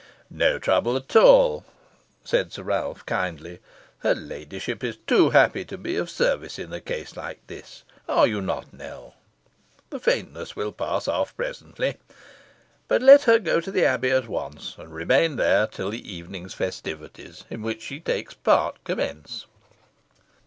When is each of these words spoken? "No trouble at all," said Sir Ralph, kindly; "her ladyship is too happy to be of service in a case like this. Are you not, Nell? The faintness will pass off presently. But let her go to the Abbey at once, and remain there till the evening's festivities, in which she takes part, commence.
"No 0.31 0.57
trouble 0.57 0.95
at 0.97 1.15
all," 1.15 1.63
said 2.23 2.51
Sir 2.51 2.63
Ralph, 2.63 3.05
kindly; 3.05 3.59
"her 3.99 4.15
ladyship 4.15 4.83
is 4.83 4.97
too 5.05 5.29
happy 5.29 5.63
to 5.65 5.77
be 5.77 5.95
of 5.95 6.09
service 6.09 6.57
in 6.57 6.73
a 6.73 6.81
case 6.81 7.15
like 7.15 7.45
this. 7.45 7.83
Are 8.09 8.25
you 8.25 8.41
not, 8.41 8.73
Nell? 8.73 9.13
The 9.91 9.99
faintness 9.99 10.55
will 10.55 10.71
pass 10.71 11.07
off 11.07 11.37
presently. 11.37 11.97
But 12.87 13.03
let 13.03 13.25
her 13.25 13.37
go 13.37 13.61
to 13.61 13.69
the 13.71 13.85
Abbey 13.85 14.09
at 14.09 14.27
once, 14.27 14.73
and 14.79 14.91
remain 14.91 15.35
there 15.35 15.67
till 15.67 15.91
the 15.91 16.11
evening's 16.11 16.55
festivities, 16.55 17.43
in 17.51 17.61
which 17.61 17.83
she 17.83 17.99
takes 17.99 18.33
part, 18.33 18.83
commence. 18.83 19.45